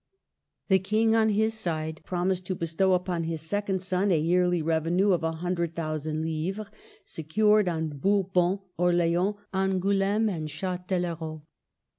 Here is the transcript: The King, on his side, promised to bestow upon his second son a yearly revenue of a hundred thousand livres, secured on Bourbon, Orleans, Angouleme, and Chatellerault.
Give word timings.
The 0.67 0.79
King, 0.79 1.13
on 1.13 1.29
his 1.29 1.53
side, 1.53 2.01
promised 2.03 2.47
to 2.47 2.55
bestow 2.55 2.93
upon 2.93 3.25
his 3.25 3.39
second 3.39 3.83
son 3.83 4.09
a 4.09 4.17
yearly 4.17 4.59
revenue 4.59 5.11
of 5.11 5.21
a 5.23 5.31
hundred 5.31 5.75
thousand 5.75 6.23
livres, 6.23 6.71
secured 7.05 7.69
on 7.69 7.89
Bourbon, 7.99 8.57
Orleans, 8.77 9.35
Angouleme, 9.53 10.27
and 10.27 10.47
Chatellerault. 10.49 11.43